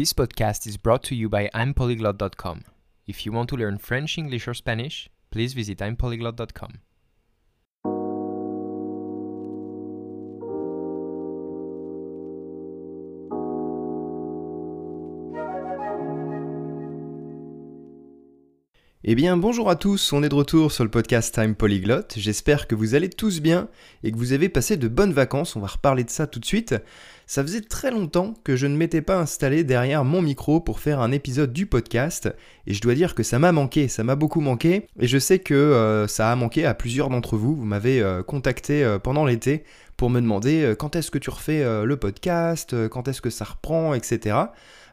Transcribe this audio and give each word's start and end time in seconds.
This 0.00 0.14
podcast 0.14 0.66
is 0.66 0.78
brought 0.78 1.02
to 1.02 1.14
you 1.14 1.28
by 1.28 1.50
I'mPolyglot.com. 1.52 2.64
If 3.06 3.26
you 3.26 3.32
want 3.32 3.50
to 3.50 3.56
learn 3.56 3.76
French, 3.76 4.16
English, 4.16 4.48
or 4.48 4.54
Spanish, 4.54 5.10
please 5.30 5.52
visit 5.52 5.76
I'mPolyglot.com. 5.80 6.80
Eh 19.12 19.16
bien 19.16 19.36
bonjour 19.36 19.68
à 19.68 19.74
tous, 19.74 20.12
on 20.12 20.22
est 20.22 20.28
de 20.28 20.36
retour 20.36 20.70
sur 20.70 20.84
le 20.84 20.90
podcast 20.90 21.34
Time 21.34 21.56
Polyglot, 21.56 22.04
j'espère 22.16 22.68
que 22.68 22.76
vous 22.76 22.94
allez 22.94 23.10
tous 23.10 23.40
bien 23.40 23.66
et 24.04 24.12
que 24.12 24.16
vous 24.16 24.32
avez 24.32 24.48
passé 24.48 24.76
de 24.76 24.86
bonnes 24.86 25.12
vacances, 25.12 25.56
on 25.56 25.60
va 25.60 25.66
reparler 25.66 26.04
de 26.04 26.10
ça 26.10 26.28
tout 26.28 26.38
de 26.38 26.44
suite. 26.44 26.76
Ça 27.26 27.42
faisait 27.42 27.60
très 27.60 27.90
longtemps 27.90 28.34
que 28.44 28.54
je 28.54 28.68
ne 28.68 28.76
m'étais 28.76 29.02
pas 29.02 29.18
installé 29.18 29.64
derrière 29.64 30.04
mon 30.04 30.22
micro 30.22 30.60
pour 30.60 30.78
faire 30.78 31.00
un 31.00 31.10
épisode 31.10 31.52
du 31.52 31.66
podcast 31.66 32.32
et 32.68 32.72
je 32.72 32.80
dois 32.80 32.94
dire 32.94 33.16
que 33.16 33.24
ça 33.24 33.40
m'a 33.40 33.50
manqué, 33.50 33.88
ça 33.88 34.04
m'a 34.04 34.14
beaucoup 34.14 34.40
manqué 34.40 34.86
et 35.00 35.08
je 35.08 35.18
sais 35.18 35.40
que 35.40 35.54
euh, 35.54 36.06
ça 36.06 36.30
a 36.30 36.36
manqué 36.36 36.64
à 36.64 36.74
plusieurs 36.74 37.08
d'entre 37.08 37.36
vous, 37.36 37.56
vous 37.56 37.64
m'avez 37.64 38.00
euh, 38.00 38.22
contacté 38.22 38.84
euh, 38.84 39.00
pendant 39.00 39.24
l'été 39.24 39.64
pour 40.00 40.08
me 40.08 40.22
demander 40.22 40.74
quand 40.78 40.96
est-ce 40.96 41.10
que 41.10 41.18
tu 41.18 41.28
refais 41.28 41.62
le 41.62 41.96
podcast, 41.98 42.88
quand 42.88 43.06
est-ce 43.06 43.20
que 43.20 43.28
ça 43.28 43.44
reprend, 43.44 43.92
etc. 43.92 44.34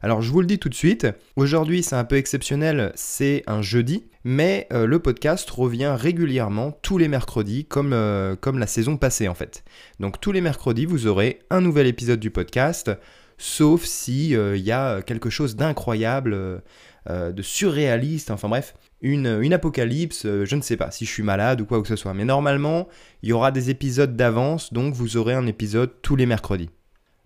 Alors 0.02 0.22
je 0.22 0.32
vous 0.32 0.42
le 0.42 0.48
dis 0.48 0.60
tout 0.60 0.70
de 0.70 0.76
suite, 0.76 1.08
aujourd'hui 1.36 1.82
c'est 1.82 1.96
un 1.96 2.04
peu 2.04 2.18
exceptionnel, 2.18 2.92
c'est 2.96 3.44
un 3.48 3.62
jeudi, 3.62 4.06
mais 4.24 4.68
euh, 4.72 4.86
le 4.86 5.00
podcast 5.00 5.50
revient 5.50 5.96
régulièrement 5.98 6.72
tous 6.84 7.00
les 7.00 7.08
mercredis 7.08 7.66
comme, 7.66 7.94
euh, 7.94 8.36
la 8.54 8.68
saison 8.68 8.98
passée 8.98 9.28
en 9.28 9.34
fait. 9.34 9.64
Donc 10.00 10.22
tous 10.22 10.32
les 10.32 10.42
mercredis 10.42 10.86
vous 10.86 11.08
aurez 11.08 11.40
un 11.50 11.62
nouvel 11.62 11.88
épisode 11.88 12.20
du 12.20 12.30
podcast, 12.30 12.92
sauf 13.40 13.86
si 13.86 14.30
il 14.30 14.36
euh, 14.36 14.58
y 14.58 14.72
a 14.72 15.02
quelque 15.02 15.30
chose 15.30 15.56
d'incroyable, 15.56 16.62
de 17.10 17.42
surréaliste, 17.42 18.32
enfin 18.32 18.50
bref, 18.50 18.76
une, 19.02 19.54
apocalypse, 19.54 20.24
je 20.24 20.56
ne 20.56 20.62
sais 20.62 20.78
pas 20.78 20.92
si 20.92 21.06
je 21.06 21.12
suis 21.12 21.24
malade 21.24 21.62
ou 21.62 21.66
quoi 21.66 21.82
que 21.82 21.88
ce 21.88 21.96
soit. 21.96 22.14
Mais 22.14 22.26
normalement, 22.26 22.88
il 23.24 23.30
y 23.30 23.34
aura 23.34 23.52
des 23.52 23.70
épisodes 23.70 24.16
d'avance, 24.16 24.74
donc 24.74 24.94
vous 24.94 25.18
aurez 25.18 25.34
un 25.34 25.48
épisode 25.48 25.92
tous 26.02 26.16
les 26.16 26.26
mercredis. 26.26 26.70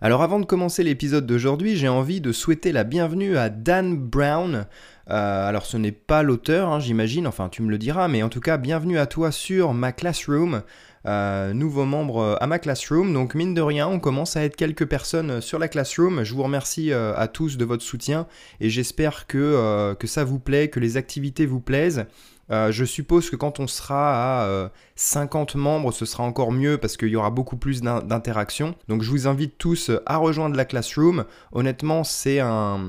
Alors 0.04 0.24
avant 0.24 0.40
de 0.40 0.46
commencer 0.46 0.84
l'épisode 0.84 1.28
d'aujourd'hui, 1.28 1.76
j'ai 1.76 1.88
envie 1.88 2.22
de 2.22 2.32
souhaiter 2.32 2.72
la 2.72 2.84
bienvenue 2.84 3.38
à 3.38 3.50
Dan 3.50 3.96
Brown. 3.96 4.66
Euh, 5.12 5.48
alors 5.48 5.68
ce 5.68 5.78
n'est 5.78 5.92
pas 5.92 6.24
l'auteur, 6.24 6.70
hein, 6.70 6.80
j'imagine, 6.80 7.28
enfin 7.28 7.50
tu 7.50 7.62
me 7.62 7.70
le 7.70 7.78
diras, 7.78 8.08
mais 8.08 8.24
en 8.24 8.30
tout 8.30 8.40
cas 8.40 8.58
bienvenue 8.58 8.98
à 8.98 9.06
toi 9.06 9.32
sur 9.32 9.76
ma 9.76 9.92
Classroom. 9.92 10.64
Euh, 11.08 11.54
nouveau 11.54 11.86
membre 11.86 12.38
à 12.40 12.48
ma 12.48 12.60
Classroom. 12.60 13.12
Donc 13.14 13.34
mine 13.34 13.54
de 13.54 13.62
rien, 13.62 13.88
on 13.88 14.00
commence 14.00 14.38
à 14.38 14.44
être 14.44 14.56
quelques 14.56 14.86
personnes 14.86 15.42
sur 15.42 15.58
la 15.58 15.68
Classroom. 15.68 16.24
Je 16.24 16.34
vous 16.34 16.44
remercie 16.44 16.92
euh, 16.92 17.14
à 17.16 17.28
tous 17.28 17.58
de 17.58 17.66
votre 17.66 17.84
soutien 17.84 18.28
et 18.60 18.70
j'espère 18.70 19.26
que, 19.26 19.96
ça 20.04 20.24
vous 20.24 20.40
plaît, 20.40 20.70
que 20.70 20.80
les 20.80 20.98
activités 20.98 21.46
vous 21.46 21.60
plaisent. 21.60 22.06
Euh, 22.52 22.72
je 22.72 22.84
suppose 22.84 23.30
que 23.30 23.36
quand 23.36 23.60
on 23.60 23.68
sera 23.68 24.44
à 24.44 24.72
50 24.96 25.56
euh, 25.56 25.60
membres, 25.60 25.92
ce 25.94 26.06
sera 26.06 26.24
encore 26.24 26.52
mieux 26.52 26.78
parce 26.78 26.98
qu'il 26.98 27.08
y 27.08 27.16
aura 27.16 27.30
beaucoup 27.30 27.56
plus 27.56 27.82
d'interactions. 27.82 28.76
Donc 28.90 29.04
je 29.04 29.10
vous 29.10 29.28
invite 29.28 29.58
tous 29.58 29.90
à 30.06 30.18
rejoindre 30.18 30.56
la 30.56 30.66
Classroom. 30.66 31.26
Honnêtement, 31.54 32.04
c'est 32.04 32.40
un, 32.40 32.80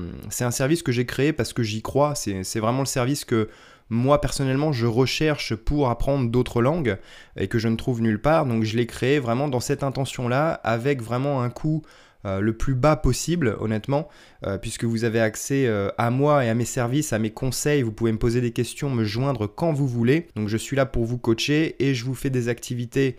un 0.41 0.51
service 0.51 0.83
que 0.83 0.91
j'ai 0.91 1.05
créé 1.05 1.31
parce 1.31 1.53
que 1.53 1.63
j'y 1.63 1.81
crois. 1.81 2.13
C'est 2.15 2.59
vraiment 2.59 2.79
le 2.79 2.85
service 2.85 3.23
que 3.23 3.47
moi 3.89 4.21
personnellement 4.21 4.71
je 4.71 4.87
recherche 4.87 5.55
pour 5.55 5.89
apprendre 5.89 6.29
d'autres 6.29 6.61
langues 6.61 6.97
et 7.37 7.47
que 7.47 7.59
je 7.59 7.67
ne 7.67 7.75
trouve 7.75 8.01
nulle 8.01 8.21
part. 8.21 8.45
Donc 8.45 8.63
je 8.63 8.77
l'ai 8.77 8.87
créé 8.87 9.19
vraiment 9.19 9.47
dans 9.47 9.59
cette 9.59 9.83
intention-là 9.83 10.53
avec 10.63 11.01
vraiment 11.01 11.41
un 11.41 11.49
coût 11.49 11.83
euh, 12.25 12.39
le 12.39 12.53
plus 12.53 12.73
bas 12.73 12.95
possible, 12.95 13.57
honnêtement, 13.59 14.07
euh, 14.45 14.57
puisque 14.57 14.85
vous 14.85 15.03
avez 15.03 15.19
accès 15.19 15.67
euh, 15.67 15.89
à 15.97 16.09
moi 16.09 16.45
et 16.45 16.49
à 16.49 16.53
mes 16.53 16.63
services, 16.63 17.11
à 17.11 17.19
mes 17.19 17.31
conseils. 17.31 17.81
Vous 17.81 17.91
pouvez 17.91 18.13
me 18.13 18.17
poser 18.17 18.39
des 18.39 18.51
questions, 18.51 18.89
me 18.89 19.03
joindre 19.03 19.47
quand 19.47 19.73
vous 19.73 19.87
voulez. 19.87 20.27
Donc 20.37 20.47
je 20.47 20.55
suis 20.55 20.77
là 20.77 20.85
pour 20.85 21.03
vous 21.03 21.17
coacher 21.17 21.75
et 21.83 21.93
je 21.93 22.05
vous 22.05 22.15
fais 22.15 22.29
des 22.29 22.49
activités 22.49 23.17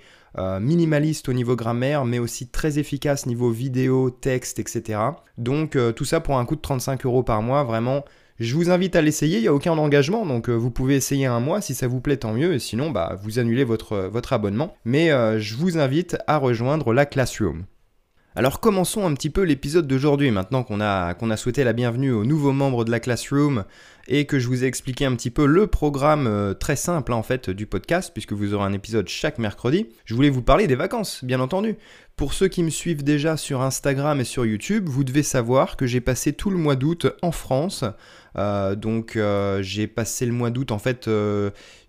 minimalistes 0.60 1.28
au 1.28 1.32
niveau 1.32 1.54
grammaire, 1.54 2.04
mais 2.04 2.18
aussi 2.18 2.48
très 2.48 2.80
efficaces 2.80 3.26
niveau 3.26 3.50
vidéo, 3.50 4.10
texte, 4.10 4.58
etc. 4.58 4.98
Donc 5.38 5.78
tout 5.94 6.04
ça 6.04 6.18
pour 6.18 6.38
un 6.40 6.44
coût 6.44 6.56
de 6.56 6.60
35 6.60 7.06
euros 7.06 7.22
par 7.22 7.40
mois, 7.40 7.62
vraiment. 7.62 8.04
Je 8.40 8.54
vous 8.56 8.70
invite 8.70 8.96
à 8.96 9.02
l'essayer, 9.02 9.38
il 9.38 9.42
n'y 9.42 9.48
a 9.48 9.54
aucun 9.54 9.78
engagement, 9.78 10.26
donc 10.26 10.48
vous 10.48 10.70
pouvez 10.70 10.96
essayer 10.96 11.26
un 11.26 11.38
mois, 11.38 11.60
si 11.60 11.74
ça 11.74 11.86
vous 11.86 12.00
plaît 12.00 12.16
tant 12.16 12.32
mieux, 12.32 12.54
et 12.54 12.58
sinon 12.58 12.90
bah, 12.90 13.16
vous 13.22 13.38
annulez 13.38 13.62
votre, 13.62 13.96
votre 14.12 14.32
abonnement. 14.32 14.74
Mais 14.84 15.10
je 15.38 15.54
vous 15.54 15.78
invite 15.78 16.16
à 16.26 16.38
rejoindre 16.38 16.92
la 16.92 17.06
Classroom. 17.06 17.64
Alors 18.36 18.58
commençons 18.58 19.06
un 19.06 19.14
petit 19.14 19.30
peu 19.30 19.42
l'épisode 19.42 19.86
d'aujourd'hui, 19.86 20.32
maintenant 20.32 20.64
qu'on 20.64 20.80
a 20.80 21.36
souhaité 21.36 21.62
la 21.62 21.72
bienvenue 21.72 22.10
aux 22.10 22.24
nouveaux 22.24 22.52
membres 22.52 22.84
de 22.84 22.90
la 22.90 22.98
Classroom 22.98 23.64
et 24.08 24.26
que 24.26 24.38
je 24.38 24.48
vous 24.48 24.64
ai 24.64 24.66
expliqué 24.66 25.04
un 25.04 25.14
petit 25.14 25.30
peu 25.30 25.46
le 25.46 25.66
programme 25.66 26.26
euh, 26.26 26.54
très 26.54 26.76
simple 26.76 27.12
en 27.12 27.22
fait 27.22 27.50
du 27.50 27.66
podcast, 27.66 28.10
puisque 28.12 28.32
vous 28.32 28.54
aurez 28.54 28.64
un 28.64 28.72
épisode 28.72 29.08
chaque 29.08 29.38
mercredi. 29.38 29.88
Je 30.04 30.14
voulais 30.14 30.30
vous 30.30 30.42
parler 30.42 30.66
des 30.66 30.74
vacances, 30.74 31.24
bien 31.24 31.40
entendu. 31.40 31.76
Pour 32.16 32.32
ceux 32.32 32.46
qui 32.46 32.62
me 32.62 32.70
suivent 32.70 33.02
déjà 33.02 33.36
sur 33.36 33.60
Instagram 33.62 34.20
et 34.20 34.24
sur 34.24 34.46
YouTube, 34.46 34.88
vous 34.88 35.02
devez 35.02 35.24
savoir 35.24 35.76
que 35.76 35.86
j'ai 35.86 36.00
passé 36.00 36.32
tout 36.32 36.50
le 36.50 36.56
mois 36.56 36.76
d'août 36.76 37.06
en 37.22 37.32
France 37.32 37.84
euh, 38.36 38.74
donc 38.74 39.14
euh, 39.14 39.62
j'ai 39.62 39.86
passé 39.86 40.26
le 40.26 40.32
mois 40.32 40.50
d'août, 40.50 40.72
en 40.72 40.80
fait, 40.80 41.08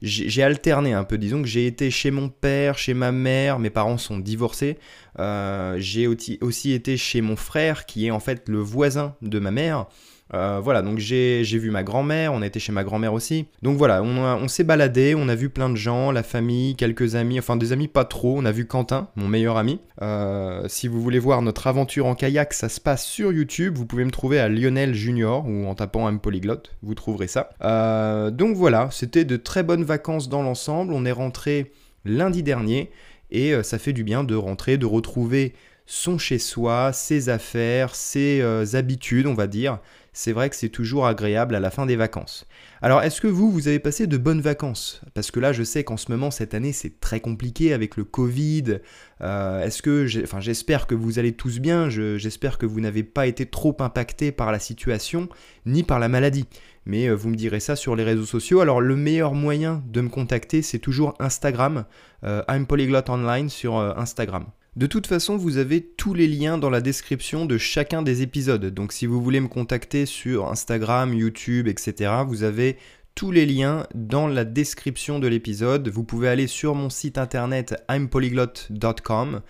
j'ai 0.01 0.43
alterné 0.43 0.93
un 0.93 1.03
peu. 1.03 1.17
Disons 1.17 1.41
que 1.41 1.47
j'ai 1.47 1.67
été 1.67 1.89
chez 1.89 2.11
mon 2.11 2.29
père, 2.29 2.77
chez 2.77 2.93
ma 2.93 3.11
mère, 3.11 3.59
mes 3.59 3.71
parents 3.71 3.97
sont 3.97 4.19
divorcés. 4.19 4.77
j'ai 5.17 6.07
aussi 6.07 6.71
été 6.71 6.97
chez 6.97 7.21
mon 7.21 7.35
frère, 7.35 7.85
qui 7.85 8.07
est 8.07 8.11
en 8.11 8.19
fait 8.19 8.47
le 8.47 8.59
voisin 8.59 9.15
de 9.21 9.39
ma 9.39 9.51
mère. 9.51 9.87
Euh, 10.33 10.59
voilà, 10.61 10.81
donc 10.81 10.97
j'ai 10.97 11.43
vu 11.43 11.69
ma 11.69 11.83
grand-mère, 11.83 12.33
on 12.33 12.41
a 12.41 12.47
été 12.47 12.59
chez 12.59 12.71
ma 12.71 12.83
grand-mère 12.83 13.13
aussi. 13.13 13.45
Donc 13.61 13.77
voilà, 13.77 14.01
on, 14.01 14.47
s'est 14.47 14.63
baladé, 14.63 15.13
on 15.15 15.29
a 15.29 15.35
vu 15.35 15.49
plein 15.49 15.69
de 15.69 15.75
gens, 15.75 16.11
la 16.11 16.23
famille, 16.23 16.75
quelques 16.75 17.15
amis, 17.15 17.37
enfin 17.37 17.55
des 17.55 17.71
amis 17.71 17.87
pas 17.87 18.05
trop. 18.05 18.35
On 18.37 18.45
a 18.45 18.51
vu 18.51 18.65
Quentin, 18.65 19.09
mon 19.15 19.27
meilleur 19.27 19.57
ami. 19.57 19.79
Euh, 20.01 20.65
si 20.67 20.87
vous 20.87 21.01
voulez 21.01 21.19
voir 21.19 21.41
notre 21.41 21.67
aventure 21.67 22.07
en 22.07 22.15
kayak, 22.15 22.53
ça 22.53 22.69
se 22.69 22.81
passe 22.81 23.05
sur 23.05 23.31
YouTube. 23.31 23.77
Vous 23.77 23.85
pouvez 23.85 24.03
me 24.03 24.11
trouver 24.11 24.39
à 24.39 24.49
Lionel 24.49 24.93
Junior 24.93 25.47
ou 25.47 25.67
en 25.67 25.75
tapant 25.75 26.07
un 26.07 26.17
polyglotte, 26.17 26.71
vous 26.81 26.95
trouverez 26.95 27.27
ça. 27.27 27.49
Euh, 27.63 28.31
donc 28.31 28.55
voilà, 28.55 28.89
c'était 28.91 29.25
de 29.25 29.37
très 29.37 29.63
bonnes 29.63 29.83
vacances 29.83 30.27
dans 30.27 30.41
l'ensemble. 30.41 30.93
On 30.93 31.05
est 31.05 31.11
rentré 31.11 31.71
lundi 32.03 32.41
dernier 32.41 32.89
et 33.31 33.53
ça 33.63 33.79
fait 33.79 33.93
du 33.93 34.03
bien 34.03 34.23
de 34.23 34.35
rentrer, 34.35 34.77
de 34.77 34.85
retrouver 34.85 35.53
son 35.87 36.17
chez-soi, 36.17 36.93
ses 36.93 37.29
affaires, 37.29 37.93
ses 37.95 38.41
habitudes, 38.75 39.27
on 39.27 39.33
va 39.33 39.47
dire 39.47 39.79
c'est 40.15 40.31
vrai 40.31 40.49
que 40.49 40.55
c'est 40.55 40.69
toujours 40.69 41.05
agréable 41.05 41.55
à 41.55 41.59
la 41.59 41.69
fin 41.69 41.85
des 41.85 41.97
vacances. 41.97 42.47
Alors 42.81 43.01
est-ce 43.01 43.19
que 43.19 43.27
vous, 43.27 43.51
vous 43.51 43.67
avez 43.67 43.79
passé 43.79 44.07
de 44.07 44.17
bonnes 44.17 44.39
vacances? 44.39 45.01
Parce 45.13 45.29
que 45.29 45.41
là, 45.41 45.51
je 45.51 45.61
sais 45.61 45.83
qu'en 45.83 45.97
ce 45.97 46.09
moment, 46.09 46.31
cette 46.31 46.53
année, 46.53 46.71
c'est 46.71 47.01
très 47.01 47.19
compliqué 47.19 47.73
avec 47.73 47.97
le 47.97 48.05
Covid. 48.05 48.79
Euh, 49.19 49.61
est-ce 49.65 49.81
que, 49.81 50.07
enfin, 50.23 50.39
j'espère 50.39 50.87
que 50.87 50.95
vous 50.95 51.19
allez 51.19 51.33
tous 51.33 51.59
bien, 51.59 51.89
j'espère 51.89 52.57
que 52.57 52.65
vous 52.65 52.79
n'avez 52.79 53.03
pas 53.03 53.27
été 53.27 53.45
trop 53.45 53.75
impacté 53.79 54.31
par 54.31 54.53
la 54.53 54.59
situation, 54.59 55.27
ni 55.65 55.83
par 55.83 55.99
la 55.99 56.07
maladie. 56.07 56.45
Mais 56.85 57.07
euh, 57.07 57.13
vous 57.13 57.27
me 57.27 57.35
direz 57.35 57.59
ça 57.59 57.75
sur 57.75 57.97
les 57.97 58.05
réseaux 58.05 58.25
sociaux. 58.25 58.61
Alors 58.61 58.79
le 58.79 58.95
meilleur 58.95 59.33
moyen 59.33 59.83
de 59.89 59.99
me 59.99 60.09
contacter, 60.09 60.61
c'est 60.61 60.79
toujours 60.79 61.13
Instagram. 61.19 61.83
Euh, 62.23 62.41
I'm 62.47 62.67
Polyglot 62.67 63.09
Online 63.09 63.49
sur 63.49 63.77
Instagram. 63.77 64.45
De 64.75 64.87
toute 64.87 65.07
façon, 65.07 65.37
vous 65.37 65.55
avez 65.55 65.81
tous 65.81 66.13
les 66.13 66.27
liens 66.27 66.57
dans 66.57 66.69
la 66.69 66.81
description 66.81 67.45
de 67.45 67.57
chacun 67.57 68.01
des 68.01 68.21
épisodes. 68.21 68.65
Donc 68.65 68.91
si 68.91 69.05
vous 69.05 69.21
voulez 69.21 69.39
me 69.39 69.47
contacter 69.47 70.05
sur 70.05 70.49
Instagram, 70.49 71.13
YouTube, 71.13 71.69
etc., 71.69 72.11
vous 72.27 72.43
avez 72.43 72.75
tous 73.15 73.31
les 73.31 73.45
liens 73.45 73.87
dans 73.95 74.27
la 74.27 74.43
description 74.43 75.19
de 75.19 75.27
l'épisode. 75.27 75.87
Vous 75.87 76.03
pouvez 76.03 76.27
aller 76.27 76.47
sur 76.47 76.75
mon 76.75 76.89
site 76.89 77.17
internet 77.17 77.81
impolyglot.com 77.87 79.41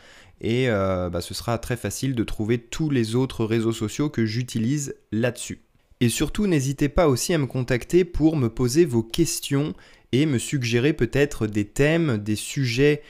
et 0.41 0.69
euh, 0.69 1.09
bah, 1.09 1.22
ce 1.22 1.34
sera 1.34 1.58
très 1.58 1.78
facile 1.78 2.14
de 2.14 2.24
trouver 2.24 2.59
tous 2.59 2.91
les 2.91 3.16
autres 3.16 3.46
réseaux 3.46 3.74
sociaux 3.74 4.09
que 4.09 4.28
j'utilise 4.28 4.94
là-dessus. 5.12 5.62
Et 6.02 6.09
surtout, 6.09 6.46
n'hésitez 6.46 6.88
pas 6.88 7.08
aussi 7.08 7.34
à 7.34 7.40
me 7.40 7.47
contacter 7.47 8.05
pour 8.05 8.35
me 8.35 8.49
poser 8.49 8.85
vos 8.85 9.02
questions 9.02 9.73
et 10.11 10.26
me 10.26 10.38
suggérer 10.38 10.94
peut-être 10.94 11.47
des 11.47 11.66
thèmes, 11.66 12.17
des 12.17 12.35
sujets 12.35 13.02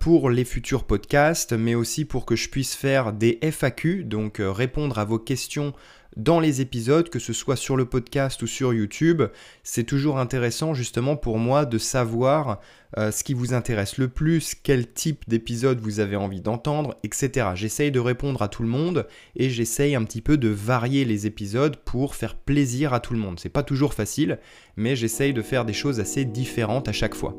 pour 0.00 0.30
les 0.30 0.44
futurs 0.44 0.84
podcasts, 0.84 1.52
mais 1.52 1.74
aussi 1.74 2.04
pour 2.04 2.26
que 2.26 2.36
je 2.36 2.48
puisse 2.48 2.74
faire 2.74 3.12
des 3.12 3.38
FAQ, 3.42 4.04
donc 4.04 4.40
euh, 4.40 4.52
répondre 4.52 4.98
à 4.98 5.04
vos 5.04 5.18
questions 5.18 5.72
dans 6.16 6.40
les 6.40 6.60
épisodes, 6.60 7.08
que 7.08 7.18
ce 7.18 7.32
soit 7.32 7.56
sur 7.56 7.76
le 7.76 7.86
podcast 7.86 8.42
ou 8.42 8.46
sur 8.46 8.74
YouTube. 8.74 9.22
C'est 9.62 9.84
toujours 9.84 10.18
intéressant 10.18 10.74
justement 10.74 11.16
pour 11.16 11.38
moi 11.38 11.64
de 11.64 11.78
savoir 11.78 12.60
euh, 12.98 13.10
ce 13.10 13.24
qui 13.24 13.32
vous 13.32 13.54
intéresse 13.54 13.96
le 13.96 14.08
plus, 14.08 14.54
quel 14.54 14.92
type 14.92 15.26
d'épisode 15.26 15.80
vous 15.80 16.00
avez 16.00 16.16
envie 16.16 16.42
d'entendre, 16.42 16.98
etc. 17.02 17.52
J'essaye 17.54 17.90
de 17.90 18.00
répondre 18.00 18.42
à 18.42 18.48
tout 18.48 18.62
le 18.62 18.68
monde 18.68 19.06
et 19.36 19.48
j'essaye 19.48 19.94
un 19.94 20.04
petit 20.04 20.20
peu 20.20 20.36
de 20.36 20.48
varier 20.48 21.06
les 21.06 21.26
épisodes 21.26 21.76
pour 21.76 22.14
faire 22.14 22.36
plaisir 22.36 22.92
à 22.92 23.00
tout 23.00 23.14
le 23.14 23.20
monde. 23.20 23.40
C'est 23.40 23.48
pas 23.48 23.62
toujours 23.62 23.94
facile, 23.94 24.38
mais 24.76 24.96
j'essaye 24.96 25.32
de 25.32 25.40
faire 25.40 25.64
des 25.64 25.72
choses 25.72 25.98
assez 25.98 26.26
différentes 26.26 26.88
à 26.88 26.92
chaque 26.92 27.14
fois. 27.14 27.34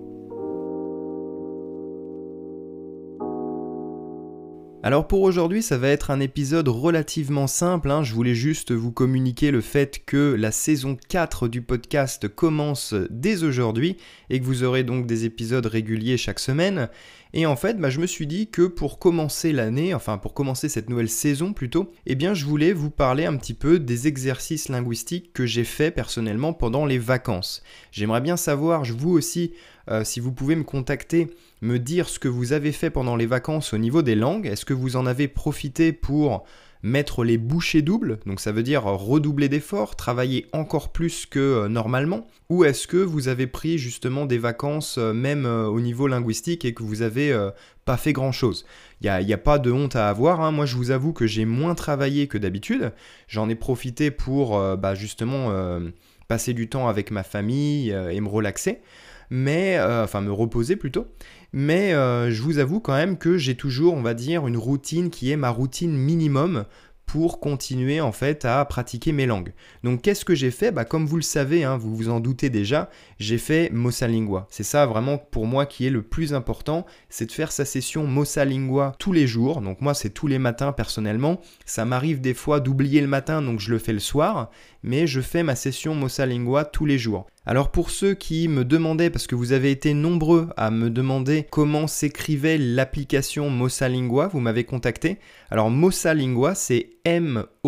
Alors 4.85 5.07
pour 5.07 5.21
aujourd'hui, 5.21 5.63
ça 5.63 5.77
va 5.77 5.87
être 5.87 6.11
un 6.11 6.19
épisode 6.19 6.67
relativement 6.67 7.47
simple. 7.47 7.89
hein. 7.89 8.03
Je 8.03 8.13
voulais 8.13 8.35
juste 8.35 8.73
vous 8.73 8.91
communiquer 8.91 9.49
le 9.49 9.61
fait 9.61 10.03
que 10.05 10.35
la 10.37 10.51
saison 10.51 10.97
4 11.07 11.47
du 11.47 11.61
podcast 11.61 12.27
commence 12.27 12.93
dès 13.09 13.43
aujourd'hui 13.43 13.95
et 14.29 14.41
que 14.41 14.45
vous 14.45 14.65
aurez 14.65 14.83
donc 14.83 15.07
des 15.07 15.23
épisodes 15.23 15.65
réguliers 15.65 16.17
chaque 16.17 16.39
semaine. 16.39 16.89
Et 17.33 17.45
en 17.45 17.55
fait, 17.55 17.79
bah, 17.79 17.89
je 17.89 18.01
me 18.01 18.05
suis 18.05 18.27
dit 18.27 18.49
que 18.49 18.63
pour 18.63 18.99
commencer 18.99 19.53
l'année, 19.53 19.93
enfin 19.93 20.17
pour 20.17 20.33
commencer 20.33 20.67
cette 20.67 20.89
nouvelle 20.89 21.09
saison 21.09 21.53
plutôt, 21.53 21.89
eh 22.05 22.15
bien 22.15 22.33
je 22.33 22.43
voulais 22.43 22.73
vous 22.73 22.91
parler 22.91 23.25
un 23.25 23.37
petit 23.37 23.53
peu 23.53 23.79
des 23.79 24.09
exercices 24.09 24.67
linguistiques 24.67 25.31
que 25.31 25.45
j'ai 25.45 25.63
fait 25.63 25.91
personnellement 25.91 26.51
pendant 26.51 26.85
les 26.85 26.99
vacances. 26.99 27.63
J'aimerais 27.93 28.19
bien 28.21 28.35
savoir, 28.35 28.83
vous 28.83 29.11
aussi, 29.11 29.53
euh, 29.89 30.03
si 30.03 30.19
vous 30.19 30.31
pouvez 30.31 30.55
me 30.55 30.63
contacter, 30.63 31.29
me 31.61 31.77
dire 31.77 32.09
ce 32.09 32.19
que 32.19 32.27
vous 32.27 32.53
avez 32.53 32.71
fait 32.71 32.89
pendant 32.89 33.15
les 33.15 33.25
vacances 33.25 33.73
au 33.73 33.77
niveau 33.77 34.01
des 34.01 34.15
langues. 34.15 34.45
Est-ce 34.45 34.65
que 34.65 34.73
vous 34.73 34.95
en 34.95 35.05
avez 35.05 35.27
profité 35.27 35.91
pour 35.91 36.45
mettre 36.85 37.23
les 37.23 37.37
bouchées 37.37 37.81
doubles, 37.81 38.19
donc 38.25 38.41
ça 38.41 38.51
veut 38.51 38.61
dire 38.61 38.83
redoubler 38.83 39.47
d'efforts, 39.47 39.95
travailler 39.95 40.47
encore 40.51 40.91
plus 40.91 41.25
que 41.25 41.39
euh, 41.39 41.67
normalement, 41.69 42.27
ou 42.49 42.65
est-ce 42.65 42.87
que 42.87 42.97
vous 42.97 43.29
avez 43.29 43.47
pris 43.47 43.77
justement 43.77 44.25
des 44.25 44.37
vacances 44.37 44.97
euh, 44.97 45.13
même 45.13 45.45
au 45.45 45.79
niveau 45.79 46.07
linguistique 46.07 46.65
et 46.65 46.73
que 46.73 46.83
vous 46.83 47.01
avez 47.01 47.33
pas 47.85 47.95
fait 47.95 48.11
grand-chose? 48.11 48.65
Il 49.01 49.25
n'y 49.25 49.33
a, 49.33 49.37
pas 49.37 49.59
de 49.59 49.71
honte 49.71 49.95
à 49.95 50.09
avoir, 50.09 50.41
hein. 50.41 50.51
moi 50.51 50.65
je 50.65 50.75
vous 50.75 50.91
avoue 50.91 51.13
que 51.13 51.25
j'ai 51.25 51.45
moins 51.45 51.73
travaillé 51.73 52.27
que 52.27 52.37
d'habitude, 52.37 52.91
j'en 53.29 53.47
ai 53.47 53.55
profité 53.55 54.11
pour 54.11 54.59
bah, 54.77 54.93
justement 54.93 55.51
passer 56.33 56.55
du 56.55 56.67
temps 56.67 56.87
avec 56.87 57.11
ma 57.11 57.21
famille 57.21 57.93
euh, 57.93 58.09
et 58.09 58.19
me 58.19 58.27
relaxer, 58.27 58.79
mais 59.29 59.77
euh, 59.77 60.03
enfin 60.03 60.19
me 60.21 60.31
reposer 60.31 60.75
plutôt. 60.75 61.05
Mais 61.51 61.93
euh, 61.93 62.31
je 62.31 62.41
vous 62.41 62.57
avoue 62.57 62.79
quand 62.79 62.95
même 62.95 63.19
que 63.19 63.37
j'ai 63.37 63.53
toujours, 63.53 63.93
on 63.93 64.01
va 64.01 64.15
dire, 64.15 64.47
une 64.47 64.57
routine 64.57 65.11
qui 65.11 65.29
est 65.29 65.35
ma 65.35 65.51
routine 65.51 65.95
minimum 65.95 66.65
pour 67.05 67.39
continuer 67.39 68.01
en 68.01 68.11
fait 68.11 68.45
à 68.45 68.63
pratiquer 68.65 69.11
mes 69.11 69.25
langues. 69.25 69.53
Donc 69.83 70.01
qu'est-ce 70.01 70.25
que 70.25 70.35
j'ai 70.35 70.51
fait? 70.51 70.71
Bah, 70.71 70.85
Comme 70.85 71.05
vous 71.05 71.15
le 71.15 71.21
savez, 71.21 71.63
hein, 71.63 71.77
vous 71.77 71.95
vous 71.95 72.09
en 72.09 72.19
doutez 72.19 72.49
déjà, 72.49 72.89
j'ai 73.19 73.37
fait 73.37 73.69
Mossa 73.71 74.07
Lingua. 74.07 74.47
C'est 74.49 74.63
ça 74.63 74.85
vraiment 74.85 75.17
pour 75.17 75.45
moi 75.45 75.65
qui 75.65 75.85
est 75.85 75.89
le 75.89 76.01
plus 76.01 76.33
important, 76.33 76.85
c'est 77.09 77.27
de 77.27 77.31
faire 77.31 77.51
sa 77.51 77.65
session 77.65 78.07
Mossa 78.07 78.45
Lingua 78.45 78.95
tous 78.99 79.11
les 79.11 79.27
jours. 79.27 79.61
Donc 79.61 79.81
moi 79.81 79.93
c'est 79.93 80.09
tous 80.09 80.27
les 80.27 80.39
matins 80.39 80.71
personnellement. 80.71 81.39
Ça 81.65 81.85
m'arrive 81.85 82.21
des 82.21 82.33
fois 82.33 82.59
d'oublier 82.59 83.01
le 83.01 83.07
matin, 83.07 83.41
donc 83.41 83.59
je 83.59 83.71
le 83.71 83.79
fais 83.79 83.93
le 83.93 83.99
soir, 83.99 84.49
mais 84.81 85.07
je 85.07 85.21
fais 85.21 85.43
ma 85.43 85.55
session 85.55 85.95
Mossa 85.95 86.25
Lingua 86.25 86.65
tous 86.65 86.85
les 86.85 86.97
jours. 86.97 87.27
Alors 87.45 87.71
pour 87.71 87.89
ceux 87.89 88.13
qui 88.13 88.47
me 88.47 88.63
demandaient, 88.63 89.09
parce 89.09 89.27
que 89.27 89.35
vous 89.35 89.51
avez 89.51 89.69
été 89.69 89.93
nombreux 89.93 90.49
à 90.55 90.71
me 90.71 90.89
demander 90.89 91.45
comment 91.51 91.87
s'écrivait 91.87 92.57
l'application 92.57 93.49
Mossa 93.49 93.89
Lingua, 93.89 94.29
vous 94.29 94.39
m'avez 94.39 94.63
contacté. 94.63 95.17
Alors 95.49 95.69
Mossa 95.69 96.13
Lingua, 96.13 96.55
c'est 96.55 96.91
M-O-S-A-L-I-N-G-U-A. 97.03 97.59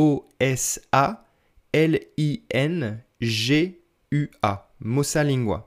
Mossa 4.79 5.23
Lingua. 5.23 5.65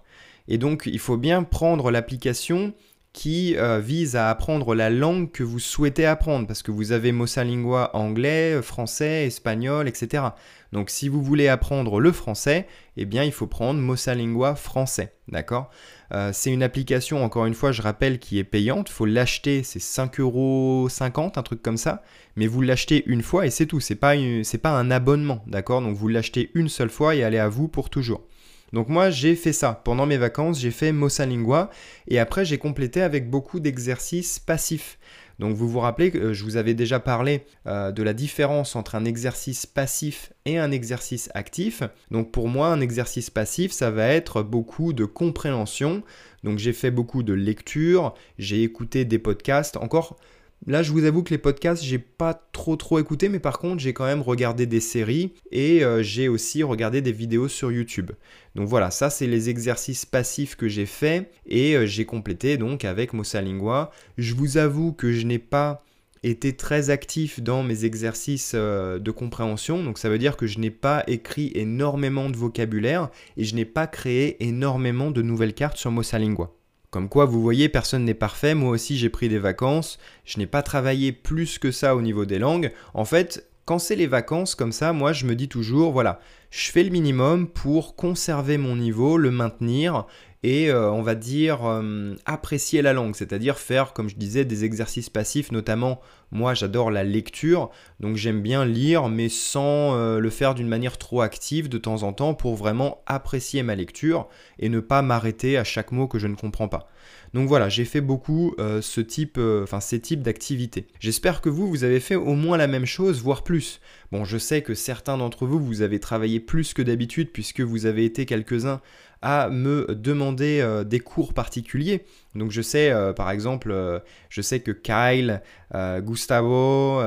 Et 0.49 0.57
donc 0.57 0.85
il 0.87 0.99
faut 0.99 1.19
bien 1.19 1.43
prendre 1.43 1.91
l'application 1.91 2.73
qui 3.19 3.57
euh, 3.57 3.81
vise 3.81 4.15
à 4.15 4.31
apprendre 4.31 4.77
la 4.77 4.91
langue 4.91 5.33
que 5.33 5.43
vous 5.43 5.59
souhaitez 5.59 6.07
apprendre, 6.07 6.47
parce 6.47 6.63
que 6.63 6.71
vous 6.71 6.93
avez 6.93 7.11
Mossa 7.11 7.43
Lingua 7.43 7.91
anglais, 7.97 8.63
français, 8.63 9.27
espagnol, 9.27 9.89
etc. 9.89 10.23
Donc 10.71 10.89
si 10.89 11.09
vous 11.09 11.21
voulez 11.21 11.49
apprendre 11.49 11.99
le 11.99 12.13
français, 12.13 12.69
eh 12.97 13.07
bien 13.07 13.25
il 13.25 13.33
faut 13.33 13.49
prendre 13.49 13.81
Mossa 13.81 14.15
Lingua 14.15 14.55
français, 14.55 15.15
d'accord? 15.27 15.69
Euh, 16.15 16.31
C'est 16.33 16.53
une 16.53 16.63
application, 16.63 17.25
encore 17.25 17.47
une 17.47 17.55
fois, 17.55 17.73
je 17.73 17.83
rappelle, 17.83 18.21
qui 18.21 18.39
est 18.39 18.45
payante, 18.45 18.89
il 18.89 18.93
faut 18.93 19.05
l'acheter, 19.05 19.65
c'est 19.65 19.81
5,50€, 19.81 21.41
un 21.41 21.43
truc 21.43 21.61
comme 21.61 21.77
ça, 21.77 22.05
mais 22.37 22.47
vous 22.47 22.63
l'achetez 22.63 23.03
une 23.07 23.23
fois 23.23 23.47
et 23.47 23.51
c'est 23.51 23.67
tout, 23.67 23.81
c'est 23.81 23.97
pas, 23.97 24.15
pas 24.63 24.71
un 24.71 24.93
abonnement, 24.93 25.43
d'accord? 25.49 25.83
Donc 25.83 25.97
vous 25.97 26.07
l'achetez 26.07 26.53
une 26.55 26.69
seule 26.69 26.89
fois 26.89 27.17
et 27.17 27.19
elle 27.19 27.35
est 27.35 27.41
à 27.41 27.49
vous 27.49 27.67
pour 27.67 27.91
toujours. 27.91 28.28
Donc 28.73 28.89
moi 28.89 29.11
j'ai 29.11 29.35
fait 29.35 29.53
ça. 29.53 29.81
Pendant 29.85 30.07
mes 30.07 30.19
vacances, 30.19 30.61
j'ai 30.61 30.71
fait 30.71 30.93
Mossa 30.93 31.27
Lingua 31.27 31.71
et 32.07 32.19
après 32.19 32.45
j'ai 32.45 32.59
complété 32.59 33.03
avec 33.03 33.31
beaucoup 33.31 33.61
d'exercices 33.61 34.39
passifs. 34.39 34.99
Donc 35.39 35.55
vous 35.55 35.69
vous 35.69 35.79
rappelez 35.79 36.11
que 36.11 36.33
je 36.33 36.43
vous 36.43 36.57
avais 36.57 36.75
déjà 36.75 36.99
parlé 36.99 37.45
euh, 37.67 37.93
de 37.93 38.03
la 38.03 38.13
différence 38.13 38.75
entre 38.75 38.97
un 38.97 39.05
exercice 39.05 39.67
passif 39.67 40.33
et 40.47 40.59
un 40.59 40.73
exercice 40.73 41.31
actif. 41.35 41.83
Donc 42.11 42.33
pour 42.33 42.49
moi, 42.49 42.69
un 42.69 42.81
exercice 42.81 43.31
passif, 43.31 43.71
ça 43.71 43.91
va 43.91 44.09
être 44.09 44.43
beaucoup 44.43 44.93
de 44.93 45.05
compréhension. 45.05 46.03
Donc 46.43 46.59
j'ai 46.59 46.73
fait 46.73 46.91
beaucoup 46.91 47.23
de 47.23 47.33
lecture, 47.33 48.15
j'ai 48.39 48.63
écouté 48.65 49.05
des 49.05 49.19
podcasts. 49.19 49.77
Encore 49.77 50.19
Là, 50.67 50.83
je 50.83 50.91
vous 50.93 51.05
avoue 51.05 51.23
que 51.23 51.31
les 51.31 51.39
podcasts, 51.39 51.83
j'ai 51.83 51.99
pas 51.99 52.35
trop 52.35 52.77
trop 52.77 52.99
écouté, 52.99 53.29
mais 53.29 53.39
par 53.39 53.59
contre, 53.59 53.81
j'ai 53.81 53.93
quand 53.93 54.05
même 54.05 54.23
regardé 54.23 54.67
des 54.67 54.81
séries 54.81 55.33
et 55.53 55.85
euh, 55.85 56.03
j'ai 56.03 56.29
aussi 56.29 56.63
regardé 56.63 57.01
des 57.01 57.13
vidéos 57.13 57.49
sur 57.49 57.71
YouTube. 57.71 58.11
Donc 58.55 58.69
voilà, 58.69 58.91
ça 58.91 59.09
c'est 59.09 59.29
les 59.29 59.51
exercices 59.51 60.05
passifs 60.05 60.57
que 60.57 60.69
j'ai 60.69 60.85
fait 60.85 61.31
et 61.47 61.77
euh, 61.77 61.87
j'ai 61.87 62.05
complété 62.05 62.57
donc 62.57 62.85
avec 62.85 63.13
Mossa 63.13 63.41
Lingua. 63.41 63.93
Je 64.19 64.35
vous 64.35 64.57
avoue 64.57 64.93
que 64.93 65.13
je 65.13 65.27
n'ai 65.27 65.39
pas 65.39 65.85
été 66.25 66.57
très 66.57 66.91
actif 66.91 67.41
dans 67.41 67.63
mes 67.63 67.85
exercices 67.85 68.53
euh, 68.55 68.99
de 68.99 69.11
compréhension, 69.13 69.85
donc 69.85 69.97
ça 69.99 70.09
veut 70.09 70.19
dire 70.19 70.37
que 70.37 70.49
je 70.49 70.59
n'ai 70.59 70.73
pas 70.73 71.05
écrit 71.07 71.53
énormément 71.55 72.29
de 72.31 72.37
vocabulaire 72.37 73.11
et 73.37 73.45
je 73.45 73.55
n'ai 73.55 73.65
pas 73.65 73.87
créé 73.87 74.37
énormément 74.45 75.13
de 75.13 75.23
nouvelles 75.23 75.55
cartes 75.55 75.77
sur 75.77 75.93
Mossa 75.93 76.19
Lingua. 76.19 76.58
Comme 76.91 77.11
quoi, 77.11 77.27
vous 77.27 77.43
voyez, 77.43 77.69
personne 77.69 78.05
n'est 78.05 78.15
parfait. 78.15 78.55
Moi 78.55 78.71
aussi, 78.71 78.97
j'ai 78.97 79.11
pris 79.11 79.29
des 79.29 79.39
vacances. 79.39 79.99
Je 80.25 80.39
n'ai 80.39 80.47
pas 80.47 80.63
travaillé 80.63 81.13
plus 81.13 81.59
que 81.59 81.71
ça 81.71 81.95
au 81.95 82.01
niveau 82.01 82.25
des 82.25 82.39
langues. 82.39 82.73
En 82.95 83.05
fait, 83.05 83.47
quand 83.67 83.79
c'est 83.79 83.97
les 83.97 84.07
vacances 84.07 84.55
comme 84.55 84.73
ça, 84.73 84.95
moi, 84.95 85.13
je 85.13 85.27
me 85.27 85.35
dis 85.35 85.49
toujours, 85.49 85.93
voilà, 85.93 86.21
je 86.51 86.71
fais 86.71 86.83
le 86.83 86.89
minimum 86.89 87.47
pour 87.47 87.95
conserver 87.97 88.57
mon 88.57 88.77
niveau, 88.77 89.19
le 89.19 89.31
maintenir 89.31 90.07
et 90.43 90.71
euh, 90.71 90.91
on 90.91 91.03
va 91.03 91.15
dire 91.15 91.67
euh, 91.67 92.15
apprécier 92.25 92.81
la 92.83 92.93
langue, 92.93 93.17
c'est-à-dire 93.17 93.59
faire, 93.59 93.93
comme 93.93 94.09
je 94.09 94.17
disais, 94.17 94.45
des 94.45 94.65
exercices 94.65 95.11
passifs, 95.11 95.51
notamment 95.51 96.01
moi 96.31 96.53
j'adore 96.53 96.91
la 96.91 97.05
lecture, 97.05 97.71
donc 98.01 98.17
j'aime 98.17 98.43
bien 98.43 98.65
lire, 98.65 99.09
mais 99.09 99.29
sans 99.29 99.97
euh, 99.97 100.21
le 100.21 100.31
faire 100.31 100.55
d'une 100.55 100.69
manière 100.69 100.99
trop 100.99 101.23
active 101.23 101.69
de 101.69 101.79
temps 101.79 102.03
en 102.03 102.13
temps 102.13 102.35
pour 102.35 102.55
vraiment 102.55 103.03
apprécier 103.07 103.63
ma 103.63 103.75
lecture 103.75 104.29
et 104.59 104.69
ne 104.69 104.81
pas 104.81 105.03
m'arrêter 105.03 105.57
à 105.57 105.65
chaque 105.65 105.91
mot 105.91 106.07
que 106.07 106.19
je 106.19 106.27
ne 106.27 106.37
comprends 106.37 106.69
pas. 106.69 106.89
Donc 107.35 107.49
voilà, 107.49 107.69
j'ai 107.69 107.85
fait 107.85 108.01
beaucoup 108.01 108.55
ce 108.59 109.01
type, 109.03 109.39
ces 109.81 110.01
types 110.01 110.23
d'activités. 110.23 110.87
J'espère 110.99 111.43
que 111.43 111.51
vous, 111.51 111.69
vous 111.69 111.85
avez 111.85 112.01
fait 112.01 112.15
au 112.15 112.35
moins 112.35 112.57
la 112.57 112.67
même 112.67 112.87
chose, 112.87 113.21
voire 113.21 113.45
plus. 113.45 113.81
Bon, 114.13 114.25
je 114.25 114.39
sais 114.39 114.63
que 114.63 114.73
certains 114.73 115.19
d'entre 115.19 115.45
vous, 115.45 115.59
vous 115.59 115.83
avez 115.83 116.01
travaillé 116.01 116.41
plus 116.41 116.73
que 116.73 116.81
d'habitude 116.81 117.31
puisque 117.31 117.61
vous 117.61 117.85
avez 117.85 118.07
été 118.07 118.25
quelques-uns 118.25 118.81
à 119.23 119.49
me 119.49 119.87
demander 119.95 120.61
euh, 120.61 120.85
des 120.85 121.01
cours 121.01 121.35
particuliers. 121.35 122.05
Donc 122.35 122.51
je 122.53 122.63
sais, 122.63 122.91
euh, 122.91 123.13
par 123.13 123.31
exemple, 123.31 123.71
euh, 123.73 123.99
je 124.29 124.43
sais 124.43 124.61
que 124.61 124.71
Kyle, 124.71 125.43
Gustavo, 125.75 127.03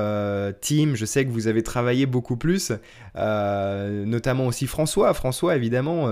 Tim, 0.60 0.94
je 0.94 1.04
sais 1.04 1.24
que 1.24 1.30
vous 1.30 1.48
avez 1.48 1.62
travaillé 1.62 2.06
beaucoup 2.06 2.36
plus, 2.36 2.72
notamment 3.14 4.46
aussi 4.46 4.66
François. 4.66 5.12
François, 5.14 5.56
évidemment 5.56 6.08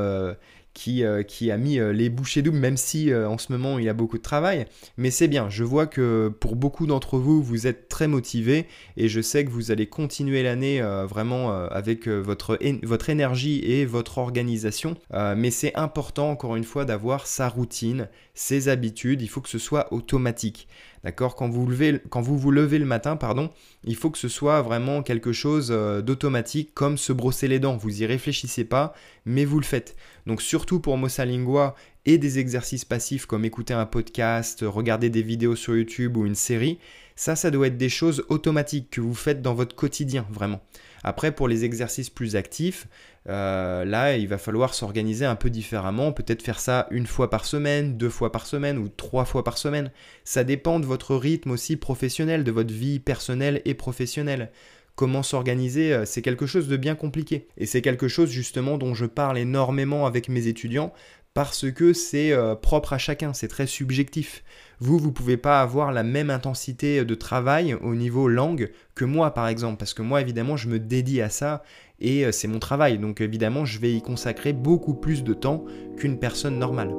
qui, 0.81 1.05
euh, 1.05 1.23
qui, 1.23 1.51
a 1.51 1.59
mis 1.59 1.79
euh, 1.79 1.93
les 1.93 2.09
bouchées 2.09 2.41
doubles, 2.41 2.59
même 2.59 2.79
si 2.79 3.13
euh, 3.13 3.29
en 3.29 3.37
ce 3.37 3.53
moment 3.53 3.79
il 3.79 3.87
a 3.87 3.93
beaucoup 3.93 4.17
de 4.17 4.23
travail. 4.23 4.65
Mais 4.97 5.11
c'est 5.11 5.29
bien, 5.29 5.51
je 5.51 5.63
vois 5.63 5.87
que 5.87 6.33
pour 6.41 6.57
beaucoup 6.57 6.87
d'entre 6.87 7.19
vous, 7.19 7.43
vous 7.43 7.67
êtes 7.67 7.91
très 7.91 8.09
motivés 8.09 8.67
et 8.97 9.11
je 9.11 9.21
sais 9.21 9.45
que 9.45 9.51
vous 9.51 9.71
allez 9.71 9.89
continuer 9.89 10.43
l'année 10.43 10.81
vraiment 11.07 11.51
avec 11.51 12.09
votre, 12.09 12.59
votre 12.83 13.11
énergie 13.11 13.59
et 13.59 13.85
votre 13.85 14.19
organisation. 14.19 14.97
mais 15.37 15.51
c'est 15.51 15.75
important, 15.75 16.31
encore 16.31 16.57
une 16.57 16.65
fois, 16.65 16.85
d'avoir 16.85 17.27
sa 17.27 17.49
routine, 17.49 18.09
ses 18.35 18.69
habitudes. 18.69 19.23
Il 19.23 19.29
faut 19.29 19.41
que 19.41 19.49
ce 19.49 19.59
soit 19.59 19.93
automatique. 19.93 20.69
D'accord? 21.03 21.35
Quand, 21.35 21.49
vous 21.49 21.67
quand 22.11 22.21
vous 22.21 22.39
vous 22.39 22.51
levez 22.51 22.79
le 22.79 22.85
matin, 22.85 23.17
pardon, 23.17 23.51
il 23.85 23.97
faut 23.97 24.11
que 24.11 24.19
ce 24.19 24.29
soit 24.29 24.61
vraiment 24.61 25.03
quelque 25.03 25.33
chose 25.33 25.71
d'automatique 25.71 26.75
comme 26.75 26.99
se 26.99 27.13
brosser 27.13 27.49
les 27.49 27.59
dents. 27.59 27.77
Vous 27.77 28.03
y 28.03 28.07
réfléchissez 28.07 28.65
pas, 28.65 28.95
mais 29.25 29.45
vous 29.45 29.59
le 29.59 29.65
faites. 29.65 29.97
Donc 30.31 30.43
surtout 30.43 30.79
pour 30.79 30.97
Mossa 30.97 31.25
Lingua 31.25 31.75
et 32.07 32.17
des 32.17 32.39
exercices 32.39 32.85
passifs 32.85 33.27
comme 33.27 33.45
écouter 33.45 33.75
un 33.75 33.85
podcast, 33.85 34.65
regarder 34.65 35.11
des 35.11 35.23
vidéos 35.23 35.57
sur 35.57 35.75
YouTube 35.75 36.17
ou 36.17 36.25
une 36.25 36.37
série, 36.37 36.79
ça, 37.17 37.35
ça 37.35 37.51
doit 37.51 37.67
être 37.67 37.77
des 37.77 37.89
choses 37.89 38.25
automatiques 38.29 38.91
que 38.91 39.01
vous 39.01 39.17
faites 39.17 39.43
dans 39.43 39.55
votre 39.55 39.75
quotidien, 39.75 40.25
vraiment. 40.31 40.61
Après, 41.03 41.33
pour 41.33 41.49
les 41.49 41.65
exercices 41.65 42.11
plus 42.11 42.37
actifs, 42.37 42.87
euh, 43.29 43.85
là, 43.85 44.17
il 44.17 44.29
va 44.29 44.39
falloir 44.39 44.73
s'organiser 44.73 45.25
un 45.25 45.35
peu 45.35 45.51
différemment, 45.51 46.13
peut-être 46.13 46.43
faire 46.43 46.61
ça 46.61 46.87
une 46.93 47.09
fois 47.09 47.29
par 47.29 47.45
semaine, 47.45 47.97
deux 47.97 48.09
fois 48.09 48.31
par 48.31 48.47
semaine 48.47 48.79
ou 48.79 48.89
trois 48.89 49.25
fois 49.25 49.43
par 49.43 49.59
semaine. 49.59 49.91
Ça 50.23 50.45
dépend 50.45 50.79
de 50.79 50.87
votre 50.87 51.17
rythme 51.17 51.51
aussi 51.51 51.75
professionnel, 51.77 52.45
de 52.45 52.53
votre 52.53 52.73
vie 52.73 53.01
personnelle 53.01 53.63
et 53.65 53.75
professionnelle 53.75 54.53
comment 55.01 55.23
s'organiser, 55.23 56.05
c'est 56.05 56.21
quelque 56.21 56.45
chose 56.45 56.69
de 56.69 56.77
bien 56.77 56.95
compliqué. 56.95 57.49
Et 57.57 57.65
c'est 57.65 57.81
quelque 57.81 58.07
chose 58.07 58.29
justement 58.29 58.77
dont 58.77 58.93
je 58.93 59.07
parle 59.07 59.39
énormément 59.39 60.05
avec 60.05 60.29
mes 60.29 60.47
étudiants 60.47 60.93
parce 61.35 61.71
que 61.71 61.93
c'est 61.93 62.33
euh, 62.33 62.55
propre 62.55 62.93
à 62.93 62.99
chacun, 62.99 63.33
c'est 63.33 63.49
très 63.49 63.67
subjectif. 63.67 64.43
Vous, 64.81 64.99
vous 64.99 65.13
pouvez 65.13 65.37
pas 65.37 65.61
avoir 65.61 65.93
la 65.93 66.03
même 66.03 66.31
intensité 66.31 67.05
de 67.05 67.15
travail 67.15 67.75
au 67.75 67.95
niveau 67.95 68.29
langue 68.29 68.71
que 68.95 69.05
moi, 69.05 69.33
par 69.33 69.49
exemple, 69.49 69.79
parce 69.79 69.95
que 69.95 70.03
moi, 70.03 70.21
évidemment, 70.21 70.57
je 70.57 70.69
me 70.69 70.79
dédie 70.79 71.23
à 71.23 71.31
ça 71.31 71.63
et 72.01 72.27
euh, 72.27 72.33
c'est 72.33 72.49
mon 72.49 72.59
travail, 72.59 72.99
donc 72.99 73.21
évidemment, 73.21 73.65
je 73.65 73.79
vais 73.79 73.93
y 73.93 74.03
consacrer 74.03 74.53
beaucoup 74.53 74.95
plus 74.95 75.23
de 75.23 75.35
temps 75.35 75.65
qu'une 75.97 76.19
personne 76.19 76.59
normale. 76.59 76.93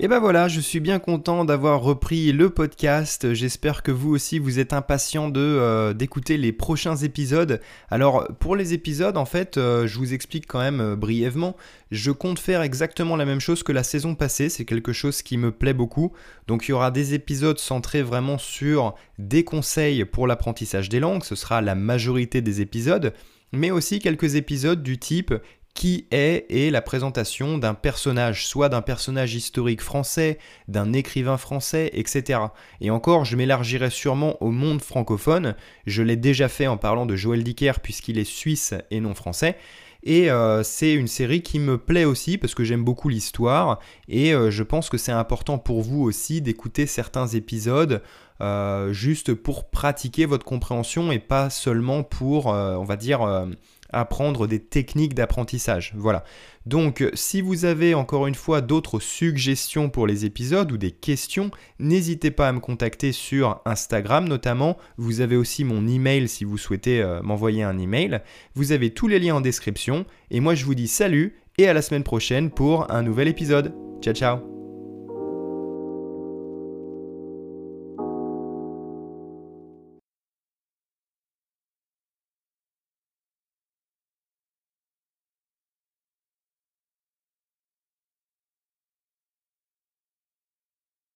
Et 0.00 0.06
ben 0.06 0.20
voilà, 0.20 0.46
je 0.46 0.60
suis 0.60 0.78
bien 0.78 1.00
content 1.00 1.44
d'avoir 1.44 1.80
repris 1.80 2.30
le 2.30 2.50
podcast. 2.50 3.34
J'espère 3.34 3.82
que 3.82 3.90
vous 3.90 4.10
aussi 4.10 4.38
vous 4.38 4.60
êtes 4.60 4.72
impatient 4.72 5.28
de 5.28 5.40
euh, 5.40 5.92
d'écouter 5.92 6.36
les 6.36 6.52
prochains 6.52 6.94
épisodes. 6.94 7.60
Alors 7.90 8.28
pour 8.38 8.54
les 8.54 8.74
épisodes, 8.74 9.16
en 9.16 9.24
fait, 9.24 9.56
euh, 9.56 9.88
je 9.88 9.98
vous 9.98 10.14
explique 10.14 10.46
quand 10.46 10.60
même 10.60 10.80
euh, 10.80 10.94
brièvement. 10.94 11.56
Je 11.90 12.12
compte 12.12 12.38
faire 12.38 12.62
exactement 12.62 13.16
la 13.16 13.24
même 13.24 13.40
chose 13.40 13.64
que 13.64 13.72
la 13.72 13.82
saison 13.82 14.14
passée. 14.14 14.48
C'est 14.48 14.64
quelque 14.64 14.92
chose 14.92 15.20
qui 15.20 15.36
me 15.36 15.50
plaît 15.50 15.74
beaucoup. 15.74 16.12
Donc 16.46 16.68
il 16.68 16.70
y 16.70 16.74
aura 16.74 16.92
des 16.92 17.14
épisodes 17.14 17.58
centrés 17.58 18.02
vraiment 18.02 18.38
sur 18.38 18.94
des 19.18 19.42
conseils 19.42 20.04
pour 20.04 20.28
l'apprentissage 20.28 20.88
des 20.88 21.00
langues. 21.00 21.24
Ce 21.24 21.34
sera 21.34 21.60
la 21.60 21.74
majorité 21.74 22.40
des 22.40 22.60
épisodes 22.60 23.12
mais 23.50 23.70
aussi 23.70 23.98
quelques 23.98 24.34
épisodes 24.34 24.82
du 24.82 24.98
type 24.98 25.32
qui 25.74 26.06
est 26.10 26.46
et 26.48 26.70
la 26.70 26.82
présentation 26.82 27.58
d'un 27.58 27.74
personnage, 27.74 28.46
soit 28.46 28.68
d'un 28.68 28.82
personnage 28.82 29.34
historique 29.34 29.80
français, 29.80 30.38
d'un 30.66 30.92
écrivain 30.92 31.36
français, 31.36 31.90
etc. 31.92 32.40
Et 32.80 32.90
encore, 32.90 33.24
je 33.24 33.36
m'élargirai 33.36 33.90
sûrement 33.90 34.42
au 34.42 34.50
monde 34.50 34.82
francophone, 34.82 35.54
je 35.86 36.02
l'ai 36.02 36.16
déjà 36.16 36.48
fait 36.48 36.66
en 36.66 36.76
parlant 36.76 37.06
de 37.06 37.16
Joël 37.16 37.44
Dicker 37.44 37.80
puisqu'il 37.82 38.18
est 38.18 38.24
suisse 38.24 38.74
et 38.90 39.00
non 39.00 39.14
français, 39.14 39.56
et 40.02 40.30
euh, 40.30 40.62
c'est 40.62 40.94
une 40.94 41.08
série 41.08 41.42
qui 41.42 41.58
me 41.58 41.76
plaît 41.76 42.04
aussi 42.04 42.38
parce 42.38 42.54
que 42.54 42.64
j'aime 42.64 42.84
beaucoup 42.84 43.08
l'histoire. 43.08 43.80
Et 44.08 44.32
euh, 44.32 44.50
je 44.50 44.62
pense 44.62 44.88
que 44.88 44.98
c'est 44.98 45.12
important 45.12 45.58
pour 45.58 45.82
vous 45.82 46.02
aussi 46.02 46.40
d'écouter 46.40 46.86
certains 46.86 47.26
épisodes 47.26 48.02
euh, 48.40 48.92
juste 48.92 49.34
pour 49.34 49.68
pratiquer 49.68 50.24
votre 50.24 50.44
compréhension 50.44 51.10
et 51.10 51.18
pas 51.18 51.50
seulement 51.50 52.04
pour, 52.04 52.46
on 52.46 52.84
va 52.84 52.96
dire, 52.96 53.48
apprendre 53.90 54.46
des 54.46 54.60
techniques 54.60 55.14
d'apprentissage. 55.14 55.92
Voilà. 55.96 56.24
Donc 56.66 57.08
si 57.14 57.40
vous 57.40 57.64
avez 57.64 57.94
encore 57.94 58.26
une 58.26 58.34
fois 58.34 58.60
d'autres 58.60 59.00
suggestions 59.00 59.88
pour 59.88 60.06
les 60.06 60.24
épisodes 60.24 60.70
ou 60.70 60.76
des 60.76 60.90
questions, 60.90 61.50
n'hésitez 61.78 62.30
pas 62.30 62.48
à 62.48 62.52
me 62.52 62.60
contacter 62.60 63.12
sur 63.12 63.60
Instagram 63.64 64.28
notamment. 64.28 64.76
Vous 64.96 65.20
avez 65.20 65.36
aussi 65.36 65.64
mon 65.64 65.86
email 65.86 66.28
si 66.28 66.44
vous 66.44 66.58
souhaitez 66.58 67.00
euh, 67.00 67.22
m'envoyer 67.22 67.62
un 67.62 67.78
email. 67.78 68.20
Vous 68.54 68.72
avez 68.72 68.90
tous 68.90 69.08
les 69.08 69.18
liens 69.18 69.36
en 69.36 69.40
description. 69.40 70.04
Et 70.30 70.40
moi 70.40 70.54
je 70.54 70.64
vous 70.64 70.74
dis 70.74 70.88
salut 70.88 71.36
et 71.56 71.68
à 71.68 71.72
la 71.72 71.82
semaine 71.82 72.04
prochaine 72.04 72.50
pour 72.50 72.90
un 72.92 73.02
nouvel 73.02 73.28
épisode. 73.28 73.74
Ciao 74.02 74.14
ciao 74.14 74.57